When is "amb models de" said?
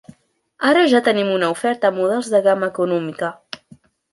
1.91-2.43